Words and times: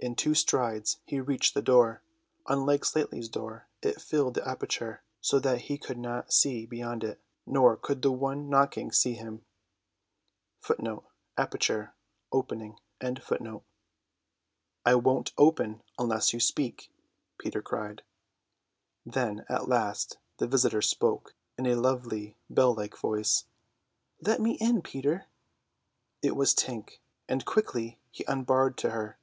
In 0.00 0.16
two 0.16 0.34
strides 0.34 0.98
he 1.04 1.20
reached 1.20 1.54
the 1.54 1.62
door. 1.62 2.02
Unlike 2.48 2.84
Slightly's 2.84 3.28
door, 3.28 3.68
it 3.80 4.00
filled 4.00 4.34
the 4.34 4.46
aperture, 4.48 5.04
so 5.20 5.38
that 5.38 5.60
he 5.60 5.78
could 5.78 5.98
not 5.98 6.32
see 6.32 6.66
beyond 6.66 7.04
it, 7.04 7.20
nor 7.46 7.76
could 7.76 8.02
the 8.02 8.10
one 8.10 8.48
knocking 8.50 8.90
see 8.90 9.12
him. 9.14 9.44
"I 10.68 11.34
won't 14.96 15.32
open 15.38 15.82
unless 15.96 16.32
you 16.32 16.40
speak," 16.40 16.90
Peter 17.38 17.62
cried. 17.62 18.02
Then 19.06 19.44
at 19.48 19.68
last 19.68 20.18
the 20.38 20.48
visitor 20.48 20.82
spoke, 20.82 21.36
in 21.56 21.66
a 21.66 21.76
lovely 21.76 22.36
bell 22.50 22.74
like 22.74 22.96
voice. 22.96 23.44
"Let 24.20 24.40
me 24.40 24.54
in, 24.60 24.82
Peter." 24.82 25.26
It 26.20 26.34
was 26.34 26.52
Tink, 26.52 26.98
and 27.28 27.44
quickly 27.44 28.00
he 28.10 28.24
unbarred 28.26 28.76
to 28.78 28.90
her. 28.90 29.20